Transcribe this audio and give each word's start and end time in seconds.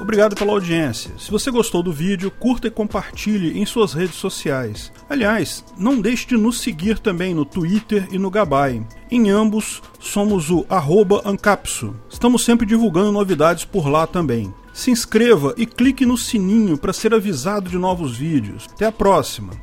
Obrigado 0.04 0.36
pela 0.36 0.52
audiência. 0.52 1.12
Se 1.18 1.32
você 1.32 1.50
gostou 1.50 1.82
do 1.82 1.94
vídeo, 1.94 2.30
curta 2.30 2.68
e 2.68 2.70
compartilhe 2.70 3.58
em 3.58 3.66
suas 3.66 3.94
redes 3.94 4.16
sociais. 4.16 4.92
Aliás, 5.10 5.64
não 5.78 6.02
deixe 6.02 6.28
de 6.28 6.36
nos 6.36 6.60
seguir 6.60 7.00
também 7.00 7.34
no 7.34 7.46
Twitter 7.46 8.10
e 8.12 8.20
no 8.20 8.30
Gabay. 8.30 8.86
Em 9.10 9.30
ambos, 9.30 9.82
somos 10.02 10.50
o 10.50 10.66
Ancapso. 11.26 11.96
Estamos 12.10 12.44
sempre 12.44 12.66
divulgando 12.66 13.14
novidades 13.14 13.64
por 13.64 13.88
lá 13.88 14.06
também. 14.06 14.54
Se 14.74 14.92
inscreva 14.92 15.54
e 15.56 15.66
clique 15.66 16.06
no 16.06 16.18
sininho 16.18 16.78
para 16.78 16.92
ser 16.92 17.14
avisado 17.14 17.70
de 17.70 17.78
novos 17.78 18.18
vídeos. 18.18 18.68
Até 18.74 18.86
a 18.86 18.92
próxima! 18.92 19.54